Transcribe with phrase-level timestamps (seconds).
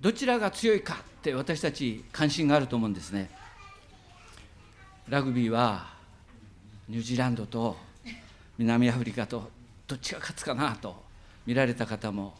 [0.00, 3.30] どちらが強いかって私たち関心があると思うんですね。
[5.08, 5.92] ラグビーは
[6.88, 7.76] ニュージーランドと
[8.58, 9.50] 南アフリカと
[9.86, 11.02] どっちが勝つかなと
[11.46, 12.34] 見られた方も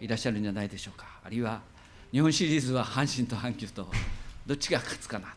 [0.00, 1.06] いらっしゃるんじゃないでしょうか。
[1.24, 1.60] あるいは
[2.12, 3.86] 日本シリーズは阪神と阪急と
[4.46, 5.34] どっちが勝つかな。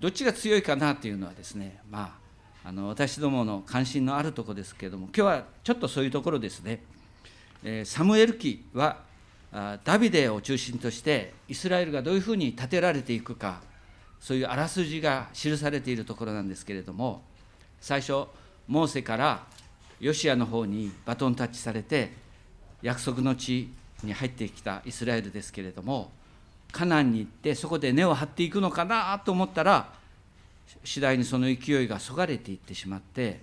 [0.00, 2.18] どっちが強いかなっていうのはですねま
[2.64, 6.82] ああの私どもの関心のあるところですけれども今日はちょっとそういうところですね、
[7.62, 8.98] えー、サムエル記は
[9.84, 13.60] ダビデを中心としてイスラエルがどういうふうに建てられていくか
[14.18, 17.22] そういうあらすじが記されているところなんですけれども
[17.80, 18.26] 最初
[18.66, 19.46] モーセから
[20.00, 22.10] ヨシアの方にバトンタッチされて
[22.82, 23.70] 約束の地
[24.02, 26.10] に入ってきたイスラエルですけれども
[26.72, 29.92] カナンに行ってそこで根を張っていくのかなと思ったら
[30.82, 33.40] 次第にその勢いがそがれていってしまって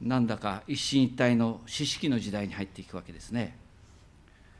[0.00, 3.56] なんだか一進一退の知識の時代に入っていくわけですね。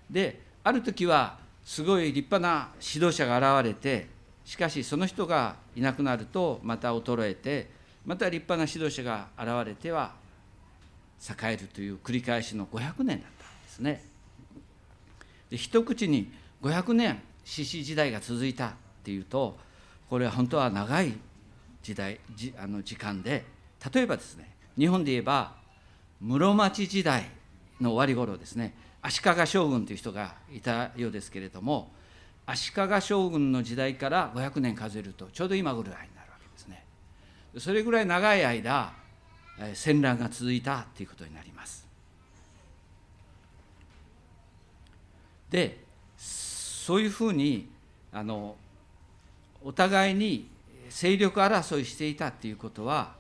[0.09, 4.09] である時はすごい立派な指導者が現れて
[4.45, 7.71] しかしその人がいなくなるとまた衰えて
[8.05, 10.15] また立派な指導者が現れては
[11.21, 14.05] 栄えるという繰り返しの500年だったんですね。
[15.51, 16.33] で一口に
[16.63, 18.73] 500年獅子時代が続いたっ
[19.05, 19.57] ていうと
[20.09, 21.15] これは本当は長い
[21.83, 23.45] 時代じあの時間で
[23.93, 25.55] 例えばですね日本で言えば
[26.21, 27.27] 室町時代
[27.81, 31.91] の終わり頃ですね足利将軍という人がいたようですけれども
[32.47, 36.85] 足利将軍の時代から500年数えるとちょうど今ぐらいになるわけですね
[37.59, 38.93] それぐらい長い間
[39.75, 41.87] 戦乱が続いたということになります
[45.51, 45.83] で
[46.17, 47.69] そういうふうに
[48.13, 48.57] あの
[49.63, 50.49] お互いに
[50.91, 53.15] 勢力争いしていたっていうことは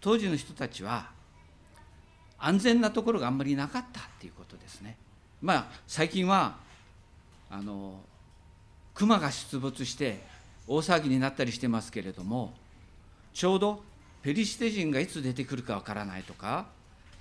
[0.00, 1.10] 当時の人たちは
[2.38, 4.96] 安全なところがあんまりなかったっていうことですね。
[5.42, 6.56] まあ最近は
[7.50, 8.00] あの
[8.94, 10.20] 熊が出没して
[10.66, 12.54] 大騒ぎになったりしてますけれども
[13.32, 13.82] ちょうど
[14.22, 16.66] ペリシテ人がいつ出てくるかわからないとか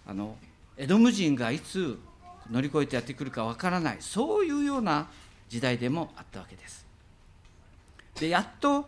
[0.08, 0.36] あの
[0.78, 2.00] エドム人がいつ
[2.50, 5.08] 乗り越えてやってくるかわからないそういうような
[5.50, 6.86] 時代でもあったわけです。
[8.20, 8.88] でやっと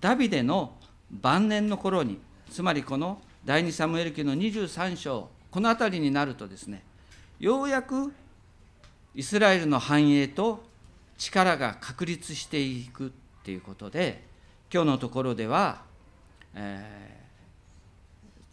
[0.00, 0.74] ダビデの
[1.10, 2.18] 晩年の頃に
[2.50, 6.82] つまりこの第二サムエル記の23章この辺りになるとですね
[7.38, 8.12] ようやく
[9.16, 10.62] イスラエルの繁栄と
[11.16, 13.10] 力が確立していくっ
[13.42, 14.22] ていうことで
[14.72, 15.80] 今日のところでは、
[16.54, 17.18] え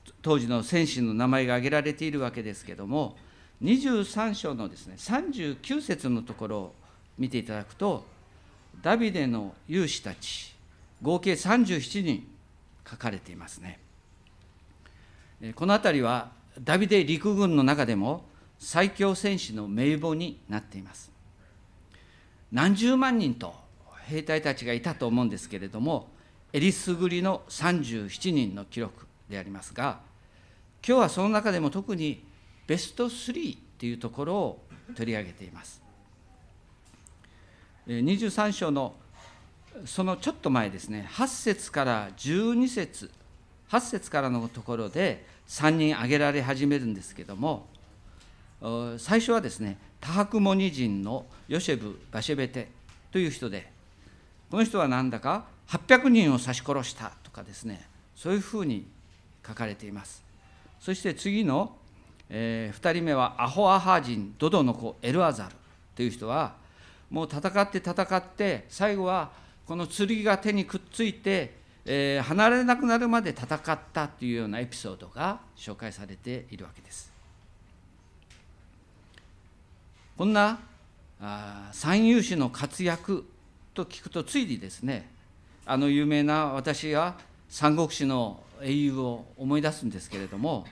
[0.08, 3.18] ー、当時の戦士の名前が挙げられているわけですけども
[3.62, 6.76] 23章のですね39節のところを
[7.20, 8.06] 見ていただくと
[8.82, 10.56] ダビデの勇士たち
[11.02, 12.26] 合計37人
[12.90, 13.80] 書かれていますね。
[15.56, 16.32] この辺りは
[16.62, 18.24] ダビデ陸軍の中でも
[18.64, 21.12] 最強戦士の名簿になっています。
[22.50, 23.54] 何十万人と
[24.06, 26.08] 兵隊たちがいたと思うんですけれども
[26.54, 30.00] えりすぐりの37人の記録でありますが
[30.88, 32.24] 今日はその中でも特に
[32.66, 34.64] ベスト3というところを
[34.96, 35.82] 取り上げています。
[37.88, 38.96] 23章の
[39.86, 43.12] そのちょっと前ですね8節から12節
[43.70, 47.73] 8節からのところで3人挙げられ始めるんですけども
[48.98, 52.70] 最初はですねタハクモニ人のヨシェブ・バシェベテ
[53.12, 53.70] という人で
[54.50, 57.86] この人は何だか800人を刺し殺したとかですね
[58.16, 58.86] そういうふうに
[59.46, 60.24] 書かれています
[60.80, 61.76] そして次の、
[62.30, 65.56] えー、2人目はアホアハ人ドドの子エルアザル
[65.96, 66.56] という人は
[67.10, 69.32] もう戦って戦って最後は
[69.66, 77.13] この剣が手にくっついて、えー、離れなくなるまで戦ったというようなエピソードが紹介されているわけです。
[80.16, 80.60] こんな
[81.20, 83.26] あ三遊士の活躍
[83.74, 85.10] と聞くとついにですね
[85.66, 87.16] あの有名な私が
[87.50, 90.66] 三国志の英雄を思い出すんですけれども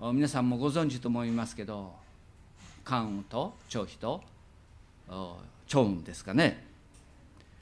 [0.00, 1.92] 皆さんもご存知と思いますけど
[2.84, 4.22] 関羽と張飛と
[5.68, 6.64] 趙雲ですかね。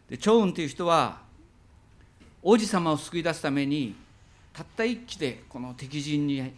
[0.08, 1.20] で趙雲という人は
[2.43, 3.94] 王子様を救い出すために
[4.55, 6.52] たった一騎でこの敵陣に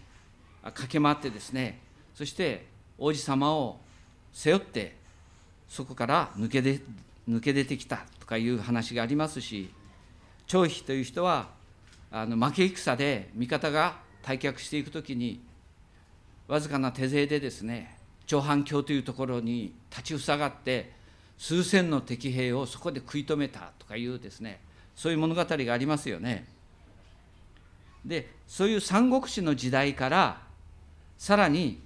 [0.63, 1.81] 駆け回ってですね
[2.15, 2.67] そして
[2.97, 3.79] 王子様を
[4.37, 4.95] 背負って
[5.67, 6.81] そこから抜けで
[7.27, 9.71] 抜け出てきたとかいう話がありますし
[10.47, 11.49] 張飛という人は
[12.11, 15.41] あの負け戦で味方が退却していく時に
[16.49, 17.97] わずかな手勢でですね
[18.27, 20.93] 長反橋というところに立ちふさがって
[21.39, 24.61] 数千の敵兵をそこで食い止めたとかいうですね
[24.95, 26.47] そういう物語がありますよね。
[28.05, 30.43] でそういう三国志の時代から
[31.19, 31.86] さらに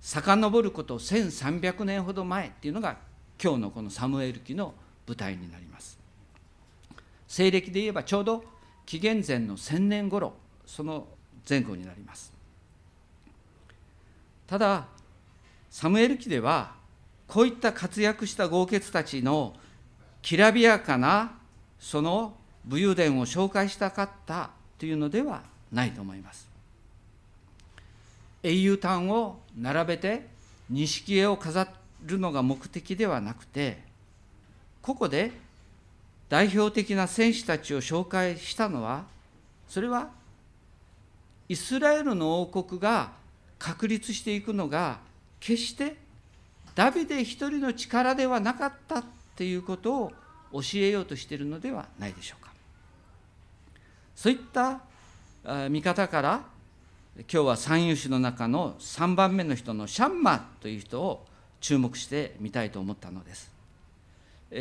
[0.00, 2.96] 遡ること1300年ほど前っていうのが
[3.42, 4.74] 今日のこのサムエル記の
[5.06, 5.98] 舞台になります。
[7.28, 8.44] 西暦で言えばちょうど
[8.86, 10.34] 紀元前の1000年頃
[10.64, 11.06] その
[11.48, 12.32] 前後になります。
[14.46, 14.86] ただ
[15.70, 16.74] サムエル記では
[17.26, 19.54] こういった活躍した豪傑たちの
[20.22, 21.32] きらびやかな
[21.78, 22.34] その
[22.64, 26.45] 武勇伝を紹介したかったというのではないと思います。
[28.46, 30.28] 英雄譚を並べて
[30.70, 31.66] 錦絵を飾
[32.04, 33.82] るのが目的ではなくて
[34.82, 35.32] ここで
[36.28, 39.04] 代表的な戦士たちを紹介したのは
[39.66, 40.10] それは
[41.48, 43.10] イスラエルの王国が
[43.58, 44.98] 確立していくのが
[45.40, 45.96] 決して
[46.76, 49.04] ダビデ一人の力ではなかったっ
[49.34, 50.12] ていうことを
[50.52, 52.52] 教えようとしているのではないでしょうか。
[54.14, 54.80] そういった
[55.68, 56.55] 見方から
[57.18, 61.24] 今日は三遊士の中の3番目の人のシャンマという人を
[61.60, 63.50] 注目してみたいと思ったのです。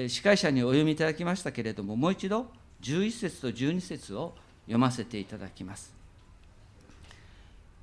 [0.08, 2.48] 司会者にお読みいただきましたけれどももう一度
[2.82, 4.34] 11節と12節を
[4.66, 5.94] 読ませていただきます。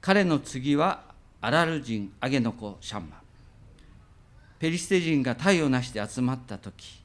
[0.01, 1.05] 彼の次は
[1.43, 3.21] アラル人アゲの子シャンマ。
[4.59, 7.03] ペリシテ人が体をなして集まった時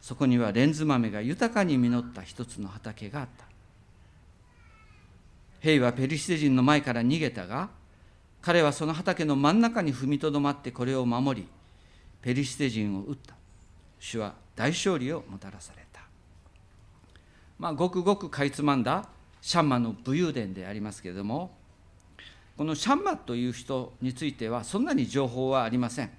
[0.00, 3.47] そこにはレンズ豆が豊かに実った一つの畑があった。
[5.60, 7.68] 兵はペリシテ人の前から逃げたが
[8.40, 11.48] 彼はその畑の真ん中に踏みとどまってこれを守り
[12.22, 13.34] ペリシテ人を撃った。
[14.00, 16.02] 主は大勝利をもたらされた。
[17.58, 19.08] まあごくごくかいつまんだ
[19.40, 21.50] シャンマの武勇伝でありますけれども
[22.56, 26.10] このシャンマという人についてはそんなに情報はありません。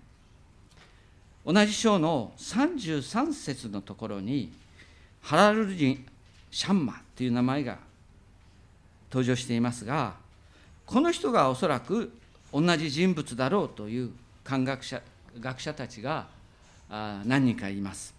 [1.45, 4.51] 同じ章の33節のところに
[5.21, 6.05] ハラル人
[6.51, 7.79] シャンマという名前が
[9.11, 10.15] 登場していますが
[10.85, 12.11] この人がおそらく
[12.51, 14.11] 同じ人物だろうという
[14.43, 15.01] 漢学者
[15.39, 16.27] 学者たちが
[16.89, 18.15] 何人かいます。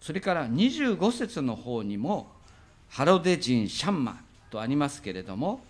[0.00, 2.26] それから25節の方にも
[2.88, 5.60] ハロデ人シャンマとありますけれども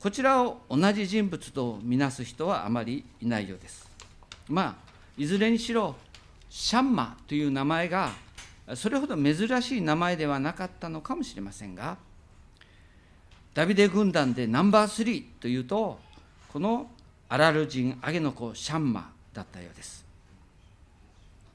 [0.00, 3.88] こちらを同じ人物とみなす人はあまりいないようです。
[4.48, 4.74] まあ
[5.16, 5.94] いずれにしろ
[6.50, 8.10] シャンマという名前が
[8.74, 11.96] それほど珍しい名前ではなかったのかもしれませんが
[13.56, 15.98] ダビデ軍団でナンバー3というと
[16.52, 16.90] この
[17.30, 20.04] アラル人アゲの子シャンマだったようです。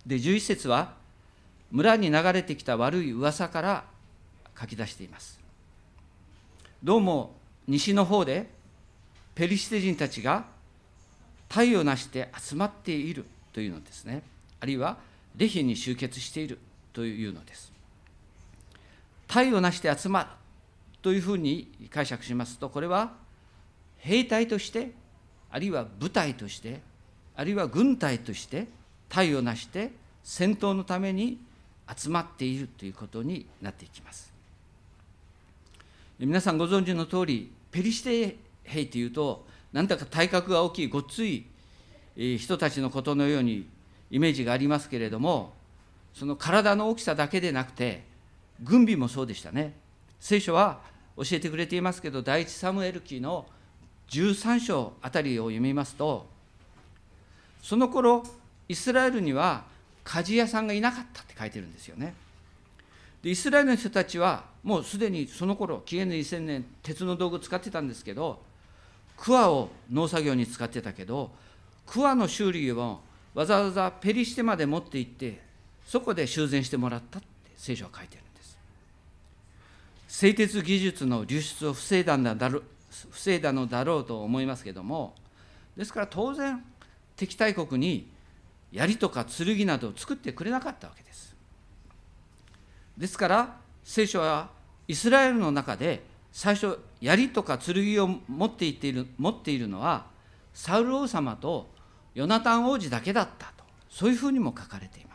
[0.07, 0.95] で11節は
[1.69, 3.83] 村に流れてきた悪い噂から
[4.59, 5.39] 書き出しています。
[6.83, 7.35] どうも
[7.67, 8.49] 西の方で
[9.35, 10.45] ペリシテ人たちが
[11.49, 14.23] 体をなして集まっているというのですね。
[14.59, 14.97] あるいは
[15.37, 16.57] レヒに集結している
[16.93, 17.71] というのです。
[19.27, 20.40] 体をなして集まる
[21.01, 23.13] というふうに解釈しますとこれは
[23.97, 24.91] 兵隊として
[25.49, 26.81] あるいは部隊として
[27.35, 28.67] あるいは軍隊として
[29.09, 29.91] 体をなして
[30.23, 31.39] 戦闘のために
[31.95, 34.31] 集まっているということになっていきます。
[36.19, 41.45] 皆さんご存知の通りペリシテ兵というとなんだか体格が大きいごっつい
[42.15, 43.67] 人たちのことのように
[44.11, 45.53] イメージがありますけれども
[46.13, 48.03] その体の大きさだけでなくて
[48.61, 49.73] 軍備もそうでしたね。
[50.19, 50.79] 聖書は
[51.17, 53.45] 教えてくれていますけど第一サムエル記の
[54.09, 56.27] 13章あたりを読みますと
[57.61, 58.23] その頃
[58.67, 59.63] イスラエルには
[60.03, 62.15] 鍛冶屋さんがいなかったって書いてるんですよね。
[63.21, 68.41] でイスラエルの人たちはもうすでにその頃紀元の2000年鉄の道具使ってたんですけど
[69.17, 71.29] 桑を農作業に使ってたけど
[71.85, 72.99] 桑の修理を
[73.35, 75.41] わざわざペリシテまで持って行って
[75.85, 78.20] そこで修繕してもらったって聖書は書いてる
[80.11, 82.61] 製鉄技術の流出を防いだんだろ
[83.11, 85.15] 防いだのだろうと思いますけども
[85.77, 86.61] ですから当然
[87.15, 88.09] 敵対国に
[88.73, 91.33] 槍とか剣などを作ってくれなかったわけです。
[92.97, 94.49] ですから聖書は
[94.85, 96.03] イスラエルの中で
[96.33, 100.07] 最初槍とか剣を持っている持っているのは
[100.53, 101.69] サウル王様と
[102.15, 105.10] ヨナタン王子だけだったとそういうふうにも書かれています。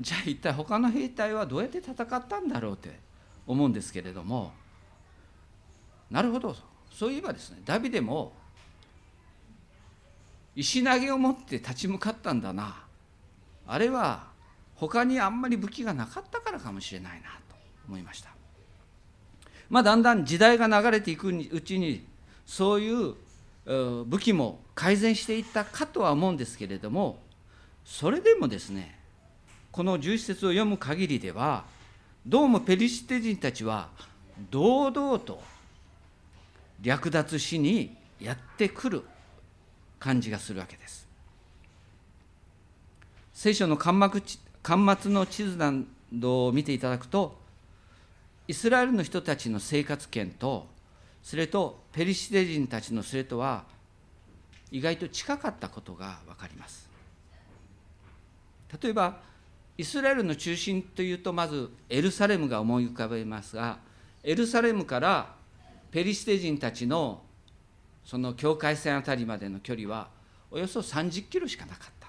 [0.00, 2.98] じゃあ一体他の兵隊はどうやって戦ったんだろうって
[3.46, 4.52] 思うんですけれども。
[6.10, 6.56] なるほど。
[6.92, 8.32] そういえばですねダビデも
[10.54, 12.84] 石投げを持って立ち向かったんだな。
[13.66, 14.28] あれは
[14.76, 17.56] 他にあんまり武器がなかったからかもしれないなと
[17.88, 18.30] 思いました。
[19.70, 22.04] まあだんだん時代が流れていくうちに
[22.46, 23.14] そういう
[24.04, 27.18] 武器も改善していったかとは思うんですけれども
[27.84, 28.98] それでもですね
[29.74, 31.64] この11節を読む限りでは
[32.24, 33.88] どうもペリシテ人たちは
[34.48, 35.42] 堂々と
[36.80, 39.02] 略奪しにやってくる
[39.98, 41.08] 感じがするわけです。
[43.32, 44.22] 聖書の巻
[44.62, 45.72] 末の地図な
[46.12, 47.36] どを見ていただくと
[48.46, 50.68] イスラエルの人たちの生活圏と
[51.20, 53.64] それとペリシテ人たちのそれとは
[54.70, 56.88] 意外と近かったことが分かります。
[58.80, 59.33] 例えば
[59.76, 63.78] イスラエルの中心というとまずエルサレムが思い浮かべますが
[64.22, 65.34] エルサレムから
[65.90, 67.22] ペリシテ人たちの
[68.04, 70.08] その境界線あたりまでの距離は
[70.50, 72.08] およそ30キロしかなかった。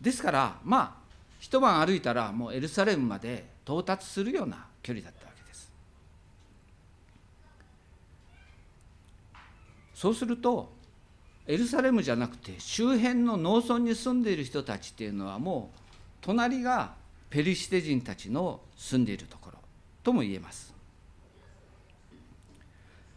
[0.00, 1.00] ですからまあ
[1.38, 5.72] 一晩歩いたらもうエルサレムまで到達するような距離だったわけです。
[9.94, 10.72] そうすると
[11.50, 15.78] エルサレムじゃなくて周辺の農村に住んでいる人たちっていうのはもう
[16.20, 16.94] 隣が
[17.28, 19.58] ペリシテ人たちの住んでいるところ
[20.04, 20.72] とも言えます。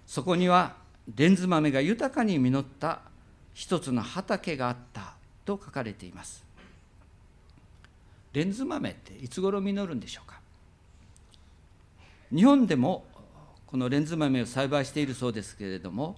[0.07, 0.77] そこには
[1.15, 3.01] レンズ豆が豊かに実った
[3.53, 5.13] 一つの畑があった
[5.45, 6.43] と書かれています。
[8.33, 10.39] レンズ豆っていつ頃実るんでしょうか？
[12.35, 13.05] 日本でも
[13.67, 16.15] このレンズ豆を栽培しているそうですけれども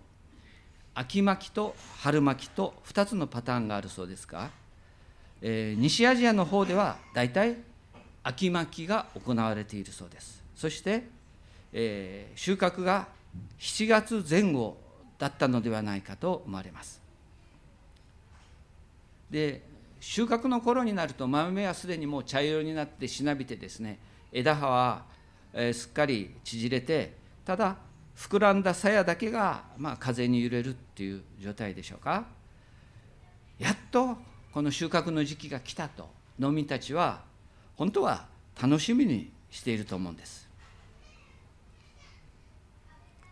[0.95, 4.49] 秋巻きと春巻きと2つのパターンがあるそうですが、
[5.41, 7.57] えー、西アジアの方では大体
[8.23, 10.41] 秋巻きが行われているそうです。
[10.55, 11.03] そして、
[11.73, 13.07] えー、収穫が
[13.59, 14.77] 7月前後
[15.19, 17.01] だったのではないかと思われます。
[19.29, 19.63] で
[19.99, 23.99] 収穫の頃になると豆はすでにもう茶色になってしなびてですね
[24.31, 25.03] 枝葉は、
[25.51, 27.75] えー、すっかり縮れてただ
[28.15, 32.25] 膨らんだ鞘だけが、まあ、風に揺れるっていう状態でしょうか。
[33.59, 34.17] やっと
[34.51, 37.23] この収穫の時期が来たと農民たちは
[37.75, 38.27] 本当は
[38.61, 40.49] 楽しみにしていると思うんです。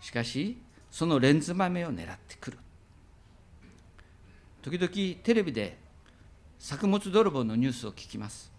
[0.02, 0.58] しかし
[0.92, 2.58] そのレンズ豆を狙ってくる。
[4.62, 5.78] 時々テレビで
[6.60, 8.52] 作物泥棒のニュースを聞きます。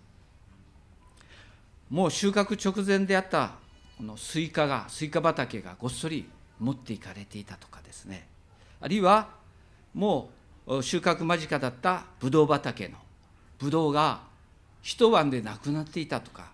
[1.91, 3.53] もう収穫直前であった
[3.97, 8.27] このスイカがスイカ畑がごっそり持っていかれていたとかですね。
[8.81, 9.29] あるいは
[9.95, 10.31] も
[10.67, 12.97] う収穫間近だったブドウ畑の
[13.59, 14.23] ブドウが
[14.83, 16.51] 一晩でなくなっていたとか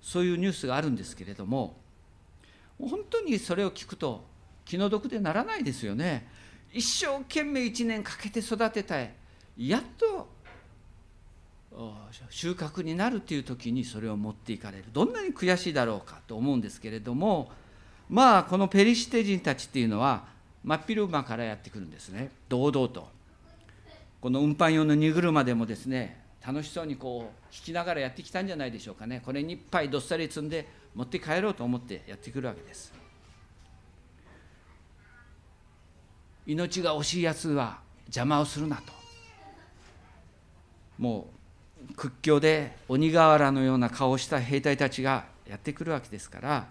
[0.00, 1.76] そういうニュースがあるんですけれども
[2.78, 4.24] 本当にそれを聞くと
[4.64, 6.26] 気の毒でならないですよね。
[6.72, 9.12] 一生懸命一年かけて育てたい。
[9.56, 10.28] やっと
[12.30, 14.84] 収穫になるという時にそれを持っていかれる。
[14.92, 17.50] どんなに悔しいだろうかと思うんですけれども
[18.08, 20.24] まあこのペリシテ人たちっていうのは
[20.62, 22.30] 真っ昼間からやってくるんですね。
[22.48, 23.08] 堂々と。
[24.20, 29.22] この運搬用の荷車でもですね楽しそうにこう引きながらやってきたんじゃないでしょうかね。
[29.24, 32.92] これにいっぱいどっさり積んで持って帰ろうと思ってやってくるわけです。
[36.46, 38.92] 命が惜しいやつは邪魔をするなと。
[40.98, 41.33] もう
[41.96, 46.66] 屈強で鬼瓦のような顔をした兵隊たちがやってくるわけですから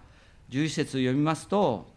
[0.50, 1.88] 11節を読みますと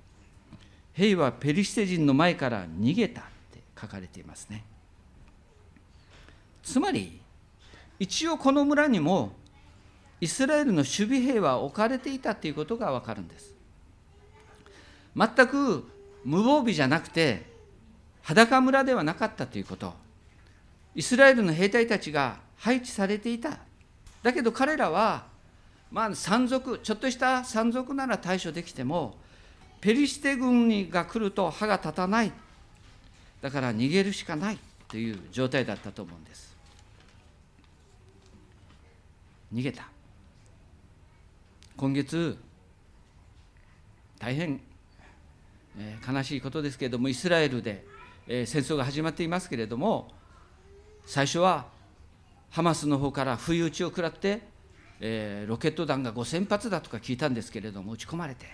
[0.92, 4.64] 兵はペリシテ人の前から逃げたって書かれていますね。
[6.62, 7.20] つまり
[7.98, 9.32] 一応この村にも
[10.20, 13.54] イスラエルの守備兵は置かれていたということがわかるんです。
[15.14, 15.86] 全く
[16.24, 17.44] 無防備じゃなくて
[18.22, 19.94] 裸村ではなかったということ。
[20.94, 23.58] イスラエルの兵隊たちが配置されていた。
[24.22, 25.26] だけど彼らは
[25.90, 29.16] まあ山賊ちょっとした山賊なら対処できても
[29.80, 32.32] ペリシテ軍が来ると歯が立たない。
[33.40, 34.58] だから逃げるしかない。
[34.88, 36.56] という状態だったと思うんです。
[39.52, 39.88] 逃げた。
[41.76, 42.38] 今月
[44.18, 44.60] 大変、
[45.78, 47.84] えー、悲しいことですけれどもイスラエルで、
[48.26, 50.10] えー、戦争が始まっていますけれども
[51.04, 51.66] 最初は
[52.50, 54.40] ハマスの方から不意打ちを食らって、
[55.00, 58.46] えー、ロケット弾が5000発だとか聞いたんですけれども撃ち込まれて。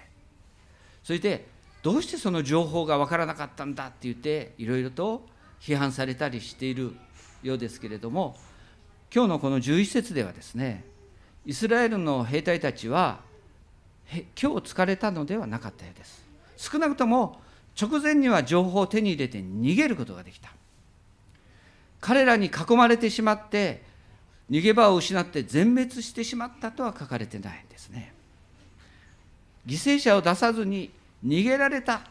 [1.03, 1.47] それで
[1.83, 5.27] どうしてその情報が分からなかったんだって言っていろいろと
[5.61, 6.95] 批判されたりしている
[7.43, 8.37] ようですけれども
[9.13, 10.85] 今日のこの11節ではですね
[11.45, 13.21] イスラエルの兵隊たちは
[14.11, 14.23] 今
[14.53, 16.25] 日疲れたのではなかったようです。
[16.57, 17.41] 少なくとも
[17.81, 20.51] 直前には情報を手に入れて逃げることができた。
[22.03, 23.81] 彼らに囲まれてしまって
[24.51, 28.13] 逃げ場を失って全滅してしまったとは書かれてないんですね。
[29.67, 30.91] 犠牲者を出さずに
[31.25, 32.03] 逃げられた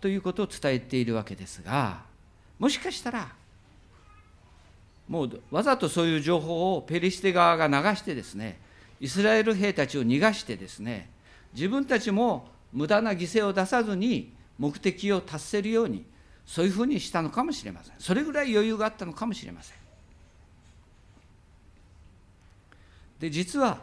[0.00, 2.02] ということを伝えているわけですが
[2.58, 3.28] もしかしたら
[5.08, 8.58] もうわざとそういう情報をペリシテ側が流してですね
[9.00, 11.08] イスラエル兵たちを逃がしてですね
[11.54, 16.04] 自分たちも無駄な犠牲を出さずに目的を達せるように
[16.50, 17.94] そういうふうにしたのかもしれません。
[18.00, 19.76] それぐらい余裕があったのかもしれません。
[23.20, 23.78] で実は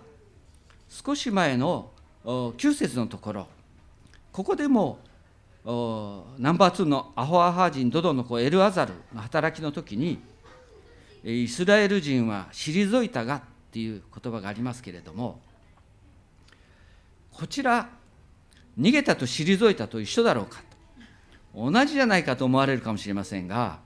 [0.90, 1.92] 少し前の
[2.26, 3.48] 9節のところ
[4.34, 5.00] ここでも
[5.64, 10.20] ナンバー2のアホアハ人ドドの子エルアザルの働きの時に
[11.24, 15.40] イスラエル人は退いたがっていう言葉がありますけれども
[17.32, 17.88] こちら
[18.78, 20.67] 逃げたと退いたと一緒だろうか。
[21.58, 23.80] 同じじゃないかと思われるかもしれませんが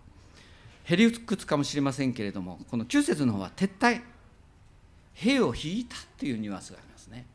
[0.84, 4.01] へりくつかもしれませんけれどもこの9節の方は撤退。
[5.13, 7.25] 兵を引いたっていうニュアンスがありますね。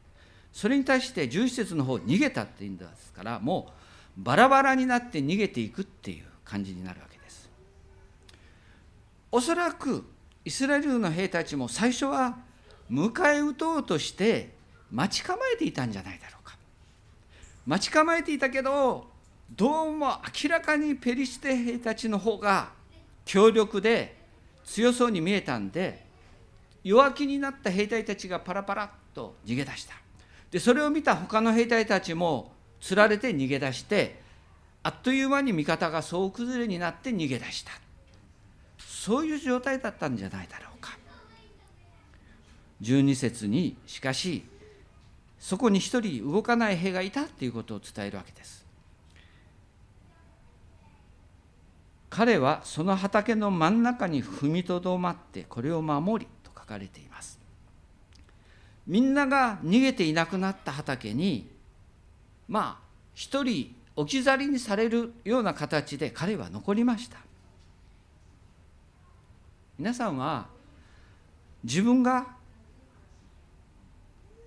[0.52, 3.68] それに対して11節の方逃げたっていうんですからも
[4.18, 7.48] うバラバラになって逃げていくっていう感じになるわけです。
[9.30, 10.04] おそらく
[10.44, 12.38] イスラエルの兵たちも最初は
[12.90, 14.54] 迎え撃とうとして
[14.90, 16.56] 待ち構えていたんじゃないだろうか。
[17.66, 19.10] 待ち構えていたけど
[19.50, 22.70] どうも明らかにペリシテ兵たちの方が
[23.24, 24.16] 強力で
[24.64, 26.04] 強そうに見えたんで
[26.82, 29.94] 弱気になった兵隊たちがパラパラっと逃げ出した。
[30.50, 34.20] でそれを見た他の兵隊たちもつられて逃げ出して
[34.82, 37.72] あっという間に味方が総崩れになって逃げ出した。
[38.78, 40.98] そういう状態だったんじゃないだろうか。
[42.82, 44.44] 12節にしかし
[45.38, 48.65] そこに一人動かない兵がいたということを伝えるわけです。
[52.08, 57.38] 彼はその畑の真ん中に踏みとどまってこれを守りと書かれています。
[58.86, 61.48] みんなが逃げていなくなった畑に
[62.48, 67.18] まあ一人置き去りにされるような形で彼は残りました。
[69.78, 70.46] 皆さんは
[71.64, 72.28] 自分が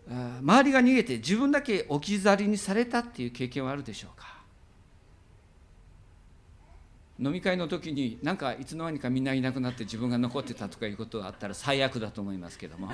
[0.08, 4.39] 周りが逃げて自分だけ置き去りにされたっていう経験はあるでしょうか？
[7.22, 12.92] 飲み会の時になんかいつの間にかみんないなくなって自分が残ってたとかいうことがあったら最悪だと思いますけども。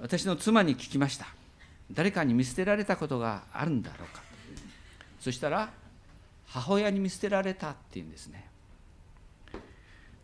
[0.00, 1.26] 私の妻に聞きました。
[1.90, 4.22] 誰かに見捨てられたことがあるんだろうか。
[5.18, 5.72] そしたら
[6.46, 8.48] 母親に見捨てられたっていうんですね。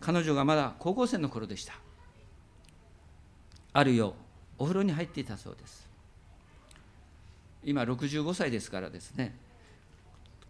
[0.00, 1.74] 彼女がまだ高校生の頃でした。
[3.72, 4.12] ある夜
[4.58, 5.88] お風呂に入っていたそうです。
[7.64, 9.34] 今65歳ですからですね。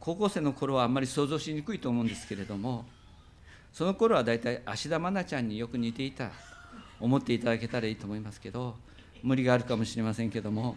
[0.05, 2.85] 高校生の頃はあんまり想像しにくいと思うんですけれども
[3.73, 6.33] その頃は大体芦田愛菜ちゃんによく似ていた
[6.99, 8.75] 思っていただけたらいいと思いますけど
[9.23, 10.75] 無理があるかもしれませんけども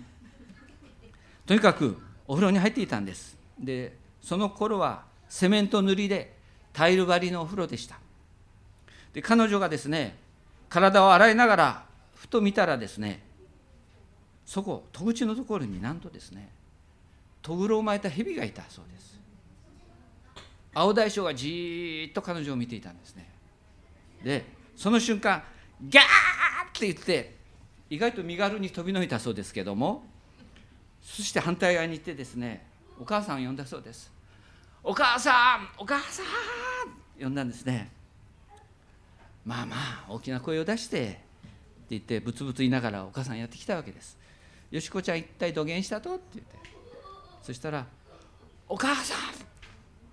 [1.48, 3.36] とにかくお風呂に入っていたんです。
[3.60, 6.36] でその頃はセメント塗りで
[6.72, 7.98] タイル張りのお風呂でした。
[9.14, 10.18] で彼女がですね
[10.70, 11.86] 体を洗いながら
[12.16, 13.24] ふと見たらですね
[14.46, 16.50] そこ戸口のところになんとですね
[17.46, 19.20] とぐろを巻いた蛇がいたそうです。
[20.74, 23.30] 青大将がじーっと彼女を見ていたんですね。
[24.24, 24.44] で
[24.76, 25.44] その瞬間
[25.80, 26.08] ギャーっ
[26.74, 27.36] て言って
[27.92, 30.04] 意外と身軽に飛びのいたそうですけども
[31.04, 32.66] そして反対側に行ってですね
[33.00, 34.12] お母さんを呼んだそうです。
[34.84, 36.26] お母さんお母さん
[37.24, 37.92] 呼んだんですね。
[39.46, 41.20] まあまあ大きな声を出してって
[41.92, 44.18] 言ってブツブツ言いながらお母さんやってきたわけです。
[44.72, 46.16] よしこちゃん一体土下したと？
[46.16, 46.75] って言って。
[47.46, 47.86] そしたら
[48.68, 49.18] 「お母さん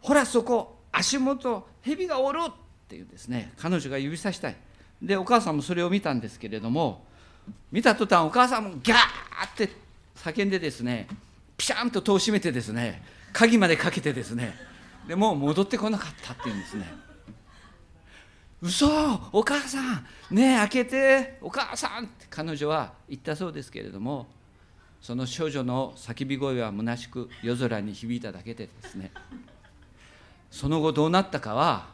[0.03, 2.51] ほらそこ足元蛇がおる!」っ
[2.88, 4.57] て言うですね彼女が指さしたい
[5.01, 7.07] でお母さんもそれを見たんですけれども
[7.71, 9.73] 見た途端お母さんもギャーって
[10.16, 11.09] 叫んでですね
[11.57, 14.55] ピシャンと戸を閉めてですね鍵までかけてですね
[15.09, 16.87] でもう戻ってこなかったっていうんですね
[18.61, 18.88] 嘘
[19.33, 24.29] お母さんねえ開けてお母さんって彼女は言ったそうですけれども
[25.03, 29.11] その少女の叫び声は虚しく夜空に響いただけでですね。
[30.49, 31.91] その後どうなったかは、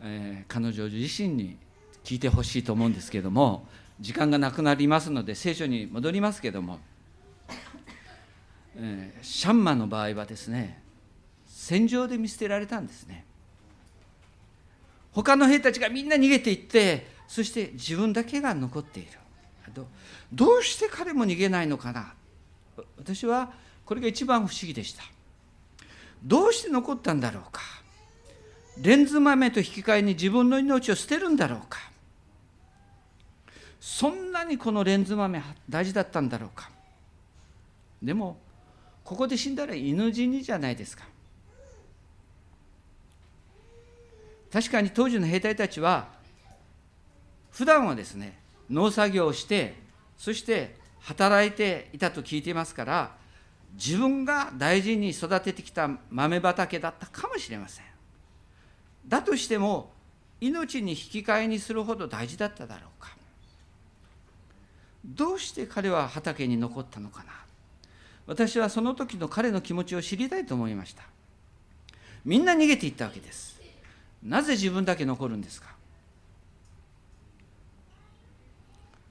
[0.00, 1.56] えー、彼女自身に
[2.02, 3.68] 聞いてほしいと思うんですけども
[4.00, 6.80] 時間がなくなりますので聖書に戻りますけども、
[8.76, 10.82] えー、シャンマの場合はですね
[11.46, 13.24] 戦場で見捨てられたんですね。
[15.12, 19.10] 他の兵たちがみんな逃げていってそして自分だけが残っている。
[20.32, 22.14] どうして彼も逃げないのかな？
[22.98, 23.52] 私は
[23.84, 25.02] これが一番不思議でした。
[26.22, 27.62] どうして残ったんだろうか？
[28.80, 31.78] レンズ豆と引き換えに自分の命を捨てるんだろうか？
[33.80, 36.70] そんなにこのレンズ豆大事だったんだろうか？
[38.02, 38.38] でも
[39.04, 41.04] ここで死んだら犬死にじゃないですか。
[44.52, 46.08] 確かに当時の兵隊たちは
[47.50, 48.38] 普段はですね
[48.70, 49.74] 農作業をして
[50.16, 53.16] そして働いていたと聞いていますから
[53.74, 57.84] 自分が大事に育ててきた豆畑だったかもしれません。
[59.06, 59.92] だとしても
[60.40, 63.14] 命に引き換えにするほど大事だっただろうか。
[65.04, 67.32] どうして彼は畑に残ったのかな。
[68.26, 71.04] 私はその時の彼の気持ちを知りたいと思いました。
[72.24, 73.60] みんな逃げていったわけです。
[74.22, 75.75] なぜ自分だけ残るんですか。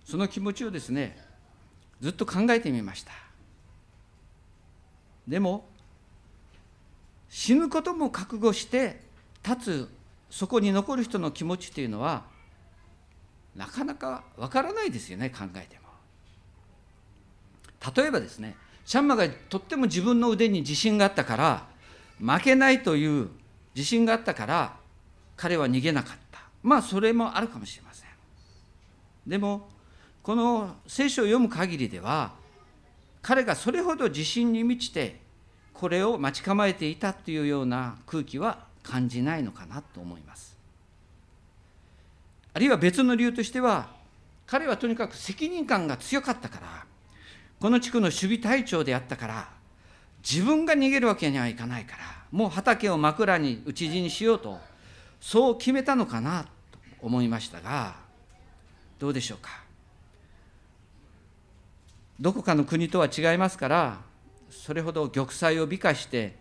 [0.06, 1.18] その気持ちをですね
[2.00, 3.12] ずっと考えてみました。
[5.28, 5.66] でも
[7.30, 9.02] 死ぬことも覚悟して
[9.44, 9.90] 立つ
[10.30, 12.24] そこに残る人の気持ちというのは
[13.56, 15.86] なかなかわからないですよね考えても。
[17.96, 21.68] 例えばですねシャンマがとっても自分の腕に自信があったから
[22.20, 23.30] 負けないという
[23.74, 24.78] 自信があったから
[25.36, 26.42] 彼は逃げなかった。
[26.62, 28.10] まあそれもあるかもしれません。
[29.28, 29.68] でも
[30.26, 32.32] この聖書を読む限りでは
[33.22, 35.20] 彼がそれほど自信に満ちて
[35.72, 40.58] これを待ち構えていたというような空気は感じないのかなと思います。
[42.54, 43.90] あるいは別の理由としては
[44.48, 46.86] 彼はとにかく責任感が強かったから
[47.60, 49.50] この地区の守備隊長であったから
[50.28, 54.58] 自分が逃げるわけにはいかないからもう畑を枕に討ち死にしようと
[55.22, 57.94] そう決めたのかなと思いましたが
[58.98, 59.65] どうでしょうか？
[62.20, 64.02] どこかの国とは違いますから
[64.50, 66.36] それほど玉砕を美化して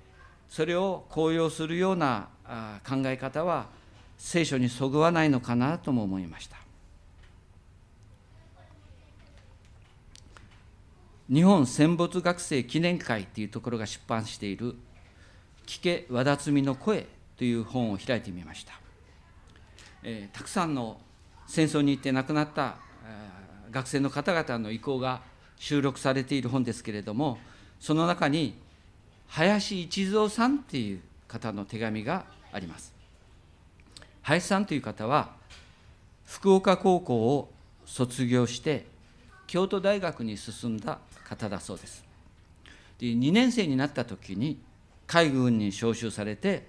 [0.49, 2.29] それを高揚するような
[2.87, 3.67] 考え方は
[4.17, 6.59] 聖書にそぐわないのかなとも思いました。
[11.33, 14.77] 日本戦没学生記念会というところが出版している
[15.67, 17.07] 「聞け和田摘の声」
[17.39, 18.79] という本を開いてみました、
[20.03, 21.01] えー、たくさんの
[21.47, 22.77] 戦争に行って亡くなった、
[23.71, 25.23] 学生の方々の意向が
[25.59, 27.39] 収録されている本ですけれども
[27.81, 28.55] その中に
[29.29, 32.95] 林一三さんっていう方の手紙があります。
[34.23, 35.33] 林さんという方は
[36.25, 37.51] 福岡高校を
[37.85, 38.87] 卒業して
[39.47, 42.05] 京都大学に進んだ方だそうです。
[42.99, 44.61] で2年生になった時に
[45.07, 46.67] 海軍に召集されて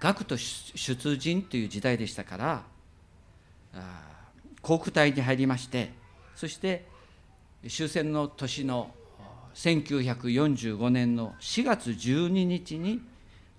[0.00, 2.62] 学徒出陣という時代でしたから
[4.62, 5.92] 航空隊に入りまして
[6.34, 6.84] そして
[7.68, 8.90] 終戦の年の
[9.54, 13.02] 1945年の4月12日に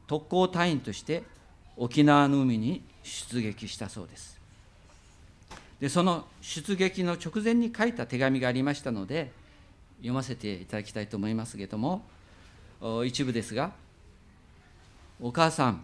[0.08, 1.24] 特攻隊員として
[1.78, 4.40] 沖縄の海に出撃したそうです。
[5.80, 9.32] でその出撃の直前に書いた手紙がありましたので
[9.98, 12.04] 読ませていただきたいと思いますけれども
[13.06, 13.72] 一部ですが
[15.20, 15.84] 「お母さん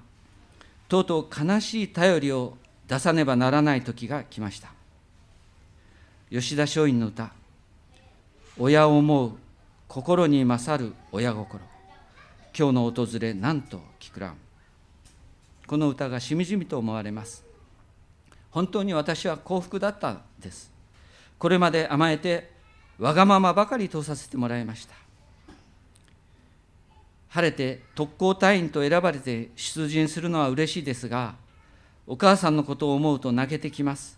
[0.87, 4.71] とうとう悲しい頼りを出さねばならない時が来ました」
[6.29, 7.31] 吉田松陰の歌
[8.59, 9.31] 「親を思う
[9.87, 11.61] 心に勝る親心。
[12.57, 14.37] 今日の訪れなんと聞くらん」
[15.67, 17.45] この歌がしみじみと思われます。
[18.49, 20.71] 本当に私は幸福だったです。
[21.37, 22.51] これまで甘えて
[22.97, 24.95] わがままばかり通させてもらいました。
[27.29, 31.35] 晴れて特攻隊員と選ばれて出陣するのは嬉しいですが
[32.07, 34.17] お母さんのことを思うと泣けてきます。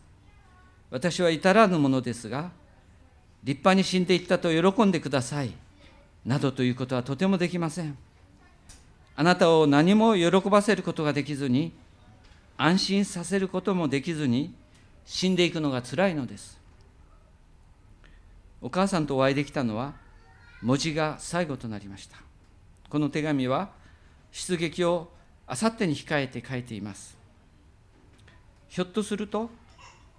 [0.92, 2.52] 私は至らぬものですが
[3.44, 5.52] 立派に死んでいったと喜んでください。
[6.26, 7.98] などということはとてもできません。
[9.16, 11.74] あなたを何も喜ばせることができずに
[12.58, 14.54] 安心させることもできずに
[15.06, 16.60] 死んでいくのがつらいのです。
[18.62, 19.94] お母さんとお会いできたのは
[20.62, 22.18] 文字が最後となりました。
[22.90, 23.70] この手紙は
[24.32, 25.10] 出撃を
[25.48, 27.18] あさってに控えて書いています。
[28.68, 29.50] ひょっとすると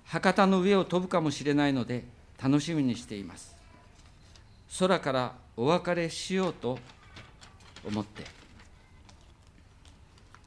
[0.04, 2.04] 博多の上を飛ぶかもしれないので
[2.42, 3.54] 楽しみにしています。
[4.78, 6.78] 空からお別れしようと
[7.86, 8.24] 思って。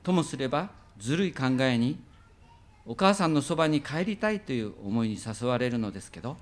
[0.01, 1.99] ともすればずるい考えに
[2.85, 6.35] お母さんのそばに帰りたいという思いに誘われるのですけど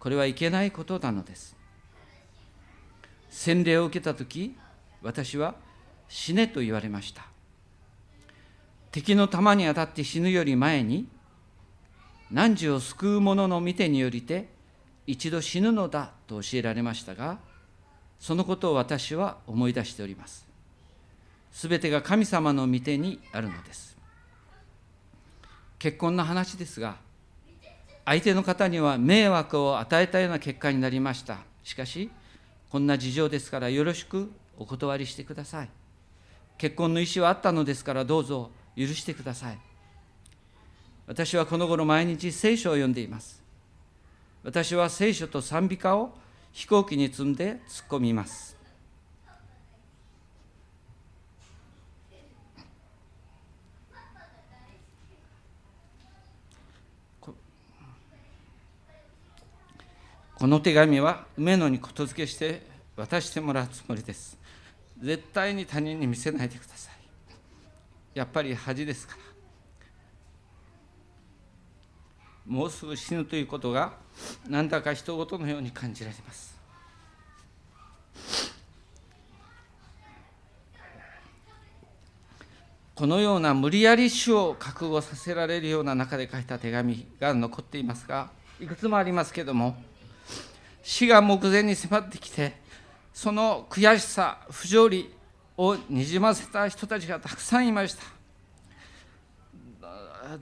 [0.00, 1.54] これはいけないことなのです。
[3.30, 4.56] 洗礼を受けた時
[5.02, 5.54] 私は
[6.08, 7.26] 死ねと言われました。
[8.90, 11.06] 敵の弾に当たって死ぬより前に
[12.32, 14.48] 汝を救う者の見てによりて
[15.06, 17.38] 一度死ぬのだと教えられましたが
[18.18, 20.46] そのことを私は思い出しております。
[21.52, 23.96] すべてが神様の御手にあるのです。
[25.78, 26.96] 結婚の話ですが
[28.04, 31.38] 相手の方には迷惑を与えたような結果になりました。
[31.62, 32.10] しかし
[32.70, 35.68] こんな事情ですからよろしくお断りしてください。
[36.58, 39.58] 結婚の意思はあったのですからどうぞ許してください。
[41.06, 43.42] 私はこの頃毎日聖書を読んでいます。
[44.42, 46.12] 私は聖書と賛美歌を
[46.52, 48.56] 飛行機に積んで突っ込みます。
[60.38, 62.60] この手紙は梅野にことづけして
[62.94, 64.38] 渡してもらうつもりです。
[65.00, 68.18] 絶対に他人に見せないでください。
[68.18, 69.25] やっぱり恥ですから。
[72.46, 73.94] もうすぐ死ぬということが
[74.48, 76.56] なんだか人事のように感じられます。
[82.94, 89.76] このような無理やり死を覚悟させられるような中で書いた手紙が残っていますがいくつもありますけれども
[90.82, 92.54] 死が目前に迫ってきて
[93.12, 95.12] その悔しさ不条理
[95.58, 98.15] をにじませた人たちがたくさんいました。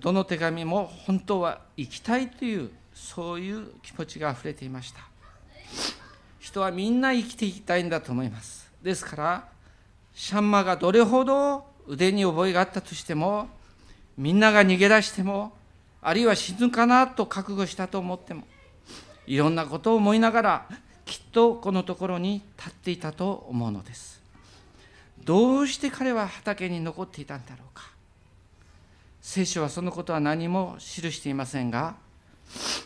[0.01, 5.01] どの手紙も本当は生きたいというそういう気持ちがあふれていました。
[6.39, 8.71] 人はみんな生きていきたいんだと思います。
[8.83, 9.49] ですから
[10.15, 13.49] シャンマがどれほど腕に覚えがあったとしても
[14.17, 15.53] みんなが逃げ出しても
[16.01, 18.45] あるいは死ぬかなと覚悟したと思っても
[19.27, 20.69] いろんなことを思いながら
[21.05, 24.23] きっとこのところに立っていたと思うのです。
[25.25, 27.94] どうして彼は畑に残っていたんだろうか。
[29.25, 31.97] 聖書はそのことは何も記していませんが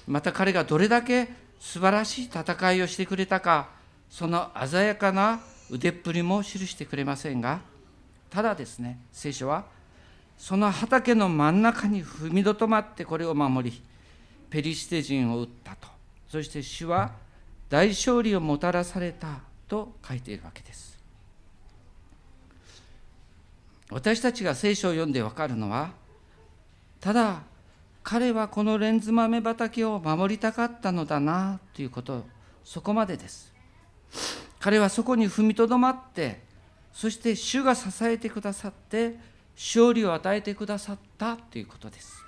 [0.07, 3.71] また彼がどれだけ素晴らしい戦いをしてくれたか
[4.09, 7.61] その鮮やかな腕っぷりも記してくれませんが
[8.31, 9.65] ただですね聖書は
[10.39, 13.83] その畑の真ん中に踏みとどまってこれを守り
[14.49, 15.89] ペリシテ人を撃ったと。
[16.29, 17.13] そして主は
[17.69, 20.97] 大勝利をもたらされたと書いているわけです。
[23.91, 25.91] 私たちが聖書を読んで分かるのは
[27.01, 27.43] ただ
[28.03, 32.25] 彼はこのレンズ豆畑を守りたかったのだなということ
[32.65, 33.53] そこまでです。
[34.59, 36.43] 彼はそこに踏みとどまって
[36.93, 39.17] そして主が支えてくださって
[39.55, 42.25] 勝利を与えてくださったということです。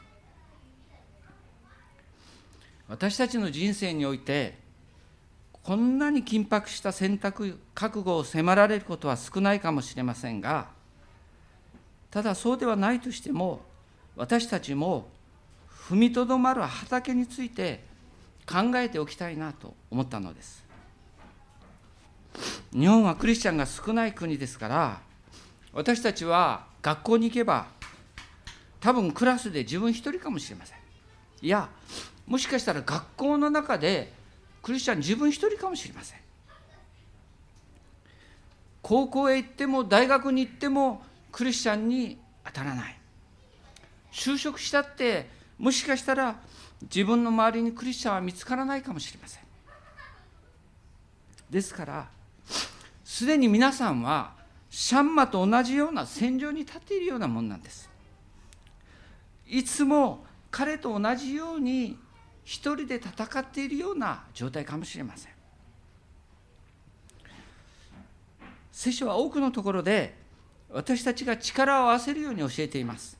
[2.88, 4.58] 私たちの人生において
[5.62, 10.68] こんなに緊迫した選択覚悟を迫られることは少ないかもしれませんが
[12.10, 13.60] ただそうではないとしても
[14.20, 15.08] 私たちも
[15.88, 17.82] 踏みとどまる畑について
[18.46, 20.62] 考えておきたいなと思ったのです。
[22.70, 25.00] 日本はクリスチャンが少ない国ですから
[25.72, 27.68] 私たちは学校に行けば
[28.78, 30.78] 多分クラスで自分一人かもしれません。
[31.40, 31.70] いや
[32.26, 34.12] もしかしたら学校の中で
[34.62, 36.18] クリスチャン自分一人かもしれません。
[38.82, 41.00] 高校へ行っても大学に行っても
[41.32, 42.99] クリスチャンに当たらない。
[44.10, 46.36] 就職したってもしかしたら
[46.82, 49.42] 自分の周りにクリスチャンは見つからないかもしれません。
[51.50, 52.08] ですから
[53.04, 54.32] すでに皆さんは
[54.70, 57.90] シャンマと同じような戦場に立っているようなもんなんです。
[59.48, 61.98] いつも彼と同じように
[62.44, 65.32] 一人で戦っているような状態かもしれません。
[68.72, 70.16] 聖書は多くのところで
[70.70, 73.19] 私たちが力を合わせるように教えています。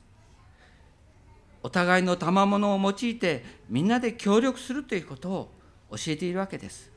[1.63, 5.51] お互いの賜物を用いてみんなで協力するということを
[5.91, 6.89] 教えているわけです。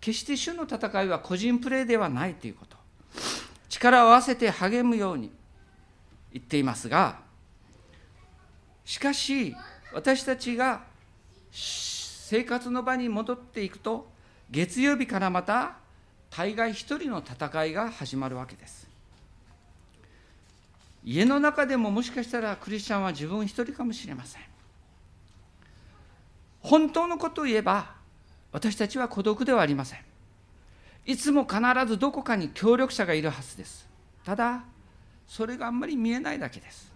[0.00, 2.76] 決して主の戦いは個人プレーではないということ。
[3.68, 5.30] 力を合わせて励むように
[6.32, 7.20] 言っていますが
[8.84, 9.54] しかし
[9.92, 10.82] 私たちが
[11.50, 14.10] 生活の場に戻っていくと
[14.50, 15.76] 月曜日からまた
[16.30, 18.91] 大概一人の戦いが始まるわけです。
[21.04, 24.42] 家の中でももしかしたらクリスチャンは自分一人かもしれません。
[26.60, 27.94] 本当のことを言えば
[28.52, 30.00] 私たちは孤独ではありません。
[31.04, 33.88] いつも必ずどこかに協力者がいるはずです。
[34.24, 34.64] ただ
[35.26, 36.92] それがあんまり見えないだけです。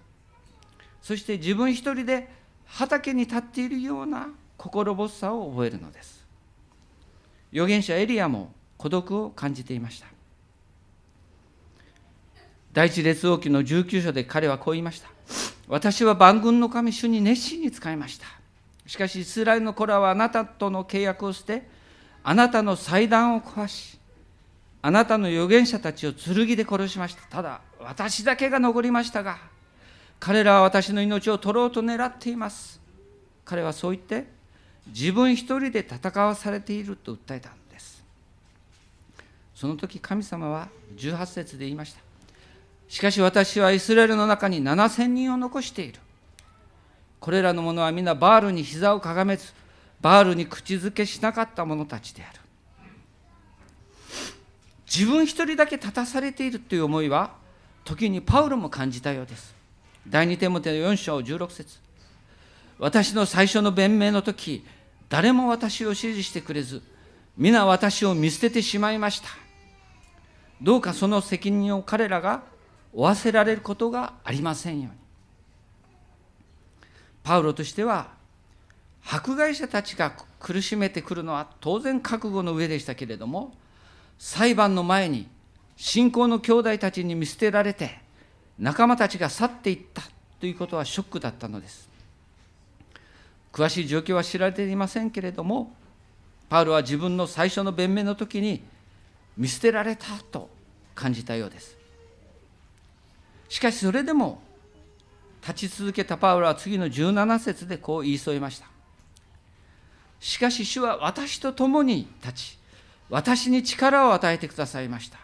[1.03, 2.29] そして自分一人で
[2.67, 6.25] 畑に立っているような心細さを覚えるのです。
[7.53, 10.07] 預言者エリアも孤独を感じていました。
[12.77, 15.09] 第一列王記の19章で彼はこう言いました。
[15.67, 18.27] 私は万軍の神主に熱心に使いました。
[18.87, 21.67] しかしイスラエルの子らはあなたとの契約をして
[22.23, 23.99] あなたの祭壇を壊し
[24.83, 27.23] あなたの預言者たちを剣で殺しました。
[27.31, 29.39] ただ私だけが残りましたが
[30.21, 32.79] 彼らは私の命を取ろうと狙っています。
[33.47, 34.27] 彼はそう言って
[34.89, 38.05] 自分一人で戦わされていると訴えたんです。
[39.55, 42.06] その時神様は18節で言いました。
[42.89, 45.99] しかし私はイスラエルの中に7000人を残している。
[47.19, 49.53] これらの者は皆バールに膝をかがめず
[50.01, 52.41] バールに口づけしなかった者たちである。
[54.87, 57.33] 自分一人だけ立たされているという思いは
[57.85, 59.55] 時にパウロも感じたようです。
[60.09, 61.79] 第二手モテの4章16節。
[62.79, 64.65] 私の最初の弁明の時
[65.09, 66.83] 誰も私を支持してくれず
[67.37, 69.29] 皆私を見捨ててしまいました。
[70.63, 72.43] どうかその責任を彼らが
[72.97, 74.99] 負わせられることがありませんように。
[77.23, 78.09] パウロとしては
[79.05, 83.53] 迫害者たちが苦しめてくるのは当然覚悟の上でしたけれども
[84.19, 85.29] 裁判の前に
[85.77, 87.99] 信仰の兄弟たちに見捨てられて
[88.59, 90.03] 仲間たちが去っていった
[90.41, 91.91] ということはショックだったのです。
[93.53, 95.75] 詳しい状況は知られていませんけれども
[96.49, 98.63] パウロは自分の最初の弁明の時に
[99.37, 100.49] 見捨てられたと
[100.95, 101.76] 感じたようです。
[103.49, 104.43] しかしそれでも
[105.47, 108.67] 立ち続けたパウロは次の17節でこう言い添えました。
[110.19, 112.59] しかし主は私と共に立ち
[113.09, 115.19] 私に力を与えてくださいました。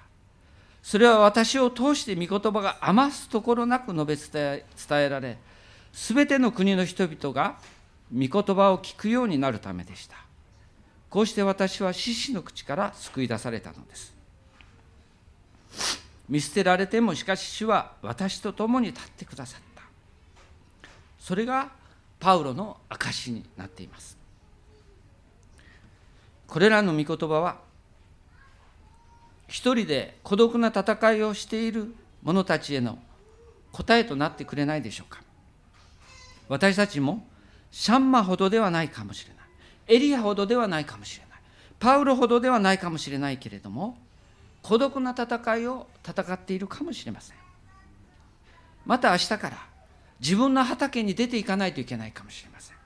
[0.83, 4.65] それは私を通して御言葉が余すところなく述べ伝
[5.05, 5.39] えられ
[5.93, 7.59] すべての国の人々が
[8.13, 10.17] 御言葉を聞くようになるためでした。
[11.09, 14.15] こうして私は獅子の口から救い出されたのです。
[16.33, 19.83] 見捨てられてもしかし主は私と共に立ってくださった。
[21.19, 21.73] それが
[22.19, 24.17] パウロの証しになっています。
[26.47, 27.59] これらの御言葉は
[29.47, 32.99] 一人で孤独な戦いをしている者たちへの
[33.71, 35.21] 答えとなってくれないでしょうか。
[36.49, 37.27] 私たちも
[37.71, 39.97] シャンマほどではないかもしれない。
[39.97, 41.41] エリアほどではないかもしれない。
[41.79, 43.99] パウロほどではないかもしれないけれども
[44.63, 47.37] 孤独な戦いを戦っているかもしれません。
[48.87, 49.67] また明日から
[50.21, 52.77] 自分の畑に出ていかないといけないかもしれません。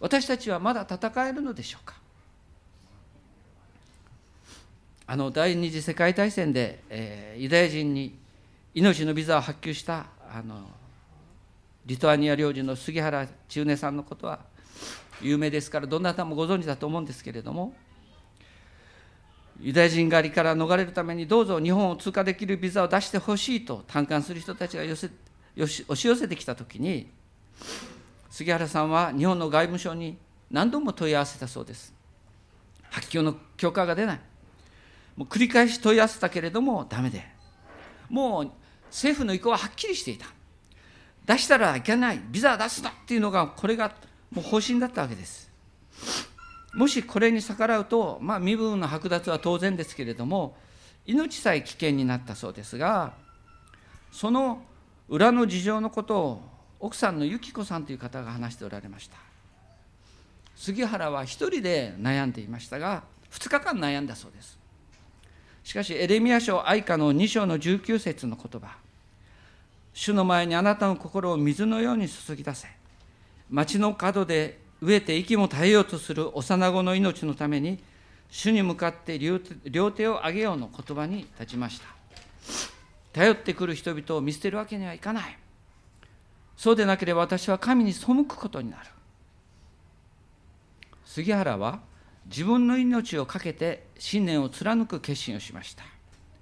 [0.00, 1.94] 私たちはまだ戦えるのでしょうか。
[5.06, 8.16] あの第二次世界大戦で、えー、ユダヤ人に
[8.74, 10.60] 命のビザを発給したあの
[11.84, 14.38] リトアニア領事の杉原千畝さんのことは
[15.20, 17.74] 有名ですからどなたもご存知だと思うんですけれども
[19.60, 25.10] ユダヤ人狩りから逃れるためにどうぞ日本を通過できるビザを出してほしいと嘆願する人たちが寄せ
[25.54, 27.10] よし押し寄せてきた時に
[28.30, 30.16] 杉原さんは日本の外務省に
[30.50, 31.92] 何度も問い合わせたそうです。
[32.90, 34.20] 発給の許可が出ない。
[35.16, 37.24] もう繰り返し問い合わせたけれどもダメで。
[38.08, 38.50] もう
[38.86, 40.26] 政府の意向ははっきりしていた。
[41.26, 42.20] 出したらいけない。
[42.30, 43.94] ビザ出すなっていうのがこれが
[44.30, 45.49] もう方針だったわけです。
[46.74, 50.56] もしこれに逆らうと、まあ、身分の剥奪は当然ですけれども
[51.06, 53.14] 命さえ危険になったそうですが
[54.12, 54.62] その
[55.08, 56.42] 裏の事情のことを
[56.78, 59.16] 奥さんの由紀子さんという方が話しておられました。
[60.56, 64.58] 杉原は一人で悩んでいましたが2日間悩んだそうです。
[65.64, 68.76] しかしエレミア書愛歌の2章の19節の言葉
[69.92, 72.68] 主の前にあなたの心を水のように注ぎ出せ。
[73.50, 77.78] 町の角で飢えて息も絶えようとする幼子の命のために
[78.30, 81.86] 主に向かって両手を上げようの言葉に立ちました。
[83.12, 85.36] 頼ってくる人々を見捨てるわけにはいかない。
[86.56, 88.84] そうでなければ私は神に背くことになる。
[91.04, 91.80] 杉原は
[92.26, 95.82] 自分の命を懸けて信念を貫く決心をしました。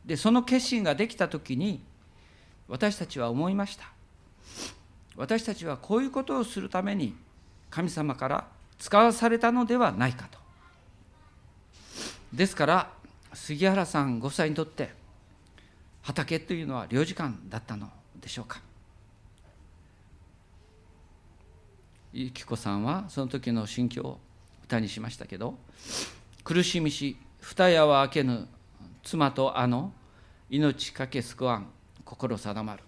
[0.04, 1.80] でその決心ができた時に
[2.68, 3.90] 私たちは思いました。
[5.16, 7.14] 私たちはこういうことをするために
[7.70, 10.38] 神様から使わされたのではないかと。
[12.32, 12.90] ですから
[13.32, 14.90] 杉原さんご夫妻にとって
[16.02, 18.60] 畑というのは領事館だったのでしょうか。
[22.12, 24.18] ゆき子さんはその時の心境を
[24.64, 25.58] 歌にしましたけど
[26.42, 28.48] 苦しみし二夜は明けぬ
[29.02, 29.92] 妻とあの
[30.50, 31.66] 命かけ救わん
[32.04, 32.82] 心定まる。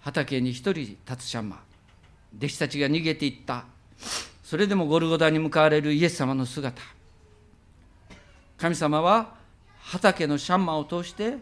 [0.00, 1.62] 畑に一人立つシャンマ
[2.38, 3.64] 弟子たちが逃げていった。
[4.42, 6.82] それでもゴルゴダに向かわれるイエス様の姿。
[8.56, 9.34] 神様は
[9.78, 11.36] 畑のシャンマを通して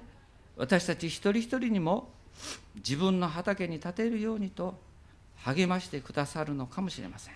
[0.56, 2.10] 私たち一人一人にも
[2.76, 4.78] 自分の畑に立てるようにと
[5.36, 7.34] 励ましてくださるのかもしれません。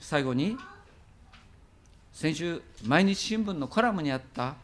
[0.00, 0.56] 最後に
[2.12, 4.54] 先週毎日新聞のコラムにあった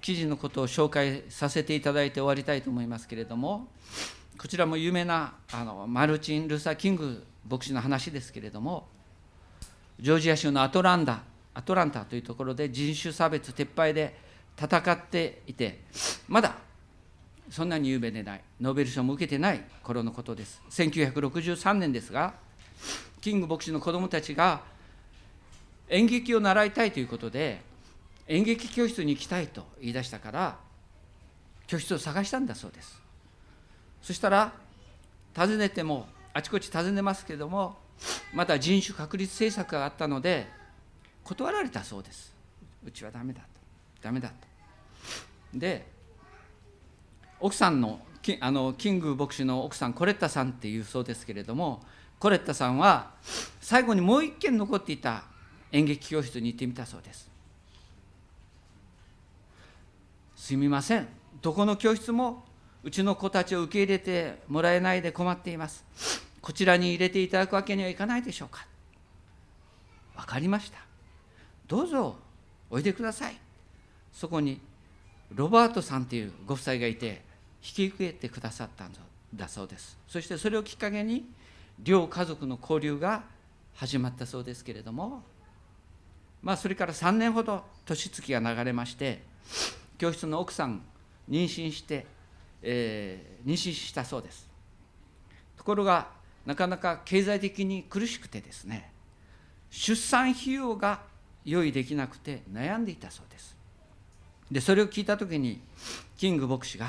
[0.00, 3.68] 記事のことを紹介させていただいて終わりたいと思いますけれども
[4.38, 8.88] こちらも有名なあのマルチン・ルーサー・キング牧師の話ですけれども
[9.98, 11.22] ジョージア州のアトランダ
[11.54, 14.14] アトランタというところで人種差別撤廃で
[14.60, 15.80] 戦っていて
[16.28, 16.56] まだ
[17.50, 20.60] そんなに有名でないノーベル賞も受けてない頃のことです。
[20.70, 22.34] 1963年ですが
[23.20, 24.62] キング牧師の子どもたちが
[25.88, 27.62] 演劇を習いたいということで
[28.28, 30.58] 演劇教室に行きたいと言い出したから
[31.66, 33.05] 教室を探したんだそうです。
[34.06, 34.52] そしたら
[35.36, 37.76] 訪ねてもあちこち訪ねますけれども
[38.32, 40.46] また人種確立政策があったので
[41.24, 42.32] 断られたそうです。
[42.84, 43.46] うちはダメだと。
[44.00, 44.34] ダメだと。
[45.52, 45.88] で
[47.40, 47.98] 奥さんの
[48.40, 51.82] あのキング牧師の奥さんコレッタさんっていうそうですけれども
[52.20, 53.10] コレッタさんは
[53.60, 55.24] 最後にもう一軒残っていた
[55.72, 57.28] 演劇教室に行ってみたそうです。
[60.36, 61.08] すみません。
[61.42, 62.45] どこの教室も
[62.86, 65.84] うちの子たちを受け入れてもらえないで困っています。
[66.40, 68.64] こちらに入れていただくわけにはいかないでしょうか。
[70.14, 70.78] 分かりました。
[71.66, 72.16] どうぞ
[72.70, 73.36] おいでください。
[74.12, 74.60] そこに
[75.34, 77.22] ロバートさんというご夫妻がいて
[77.60, 78.92] 引き受けてくださったん
[79.34, 79.98] だそうです。
[80.06, 81.28] そしてそれをきっかけに
[81.82, 83.24] 両家族の交流が
[83.74, 85.24] 始まったそうですけれども。
[86.40, 89.24] まあそれから3年ほど年月が流れまして
[89.98, 90.82] 教室の奥さん
[91.28, 92.14] 妊娠して、
[92.62, 94.48] えー、妊娠したそうです。
[95.56, 96.08] ところが
[96.44, 98.92] なかなか経済的に苦しくてですね
[99.70, 101.00] 出産費用が
[101.44, 103.56] 用意できなくて悩んでいたそうです。
[104.50, 105.60] でそれを聞いた時に
[106.16, 106.86] キング牧師が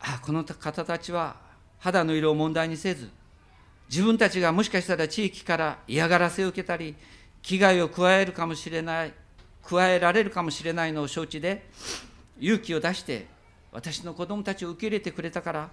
[0.00, 1.36] あこの方たちは
[1.78, 3.08] 肌の色を問題にせず
[3.88, 6.94] 自分たちがもしかしたら地域から嫌がらせを受けたり
[7.42, 9.14] 危害を加えるかもしれない
[9.64, 11.66] 加えられるかもしれないのを承知で
[12.38, 13.26] 勇気を出して
[13.76, 15.68] 私の子供たちを受け入れてくれたから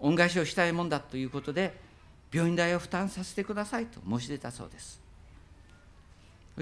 [0.00, 1.78] 恩返しをしたいもんだということで
[2.32, 5.00] 病院代を負担させてくださいと申し出たそうです。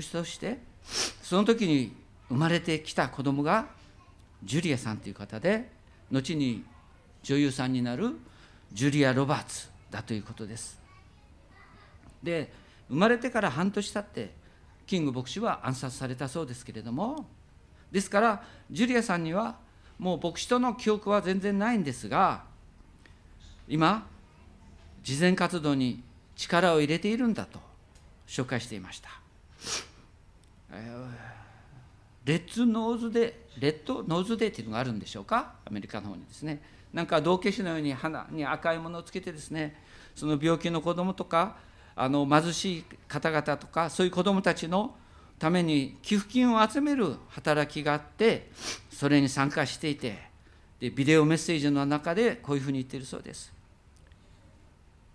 [0.02, 0.58] そして
[1.22, 1.96] その時に
[2.28, 3.68] 生まれてきた子供が
[4.44, 5.70] ジュリアさんという方で
[6.12, 6.62] 後に
[7.22, 8.16] 女優さんになる
[8.70, 10.78] ジュリア・ロバーツだということです。
[12.22, 12.52] で
[12.90, 14.34] 生まれてから半年経って
[14.86, 17.26] キング牧師は暗殺されたそうですけれども
[17.90, 19.66] ですからジュリアさんには
[19.98, 22.44] もう牧師との記憶は全然ないんですが
[23.68, 24.06] 今
[25.02, 26.02] 慈善活動に
[26.36, 27.58] 力を入れているんだと
[28.26, 29.10] 紹介していました。
[32.24, 35.54] Red Nose Day、Red Nose Day っていうのがあるんでしょうか？
[35.64, 36.60] アメリカの方にですね
[36.92, 39.82] なんか道化師のように鼻に赤いものをつけてですね
[40.14, 41.56] その病気の子どもとか
[41.96, 44.94] あの貧しい方々とかそういう子どもたちの
[45.38, 48.50] ために寄付金を集める働きがあって
[48.90, 50.18] それに参加していて
[50.80, 53.52] でビデオメッセージの中でこういうふうに言っているそうです。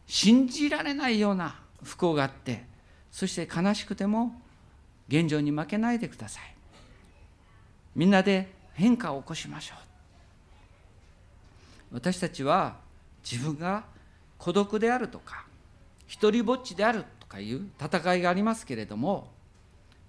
[0.07, 2.63] 信じられないような不幸があって
[3.11, 4.33] そして悲しくても
[5.07, 6.55] 現状に負けないでください。
[7.95, 9.75] みんなで変化を起こしましょ
[11.91, 11.95] う。
[11.95, 12.77] 私たちは
[13.29, 13.85] 自分が
[14.37, 15.45] 孤独であるとか
[16.07, 19.32] 一りぼっちであるとかいう戦いがありますけれども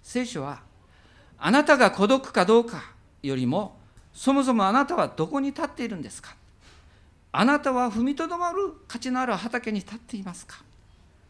[0.05, 0.61] 聖書は
[1.39, 2.93] あなたが孤独かどうか
[3.23, 3.75] よりも
[4.13, 6.35] そもそもあなたはどこに立っているんですか？
[7.31, 10.57] あなたは踏みとどまる価値のある畑に立っていますか？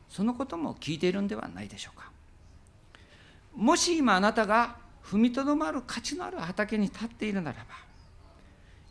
[0.09, 2.11] そのことも聞いているんではないでしょうか。
[3.55, 7.65] もし今あなたが踏みとどまる価値のある畑に立っているならば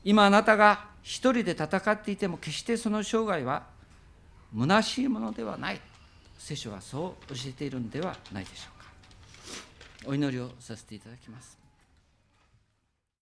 [0.02, 3.64] 今あなたが一人で戦っていても決してその生涯は
[4.58, 5.80] 虚しいものではない。
[6.38, 8.73] 聖書はそう教えているんではないでしょう
[10.06, 11.63] お祈りをさせていただきます。